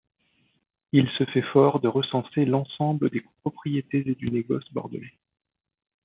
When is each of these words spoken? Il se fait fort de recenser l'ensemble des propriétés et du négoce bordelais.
Il 0.93 1.07
se 1.15 1.25
fait 1.25 1.43
fort 1.53 1.79
de 1.79 1.87
recenser 1.87 2.45
l'ensemble 2.45 3.11
des 3.11 3.21
propriétés 3.41 4.01
et 4.09 4.15
du 4.15 4.31
négoce 4.31 4.65
bordelais. 4.73 5.13